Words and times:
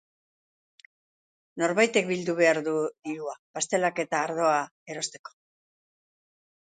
Norbaitek 1.63 2.07
bildu 2.11 2.33
behar 2.39 2.59
du 2.67 2.73
dirua 3.09 3.35
pastelak 3.57 4.01
eta 4.05 4.23
ardoa 4.29 4.55
erosteko. 4.95 5.35